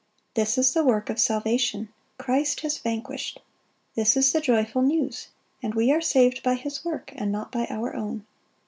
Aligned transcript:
This 0.33 0.57
is 0.57 0.73
the 0.73 0.83
work 0.83 1.11
of 1.11 1.19
salvation.... 1.19 1.89
Christ 2.17 2.61
has 2.61 2.79
vanquished! 2.79 3.39
this 3.93 4.17
is 4.17 4.31
the 4.31 4.41
joyful 4.41 4.81
news; 4.81 5.27
and 5.61 5.75
we 5.75 5.91
are 5.91 6.01
saved 6.01 6.41
by 6.41 6.55
His 6.55 6.83
work, 6.83 7.13
and 7.15 7.31
not 7.31 7.51
by 7.51 7.67
our 7.69 7.95
own.... 7.95 8.25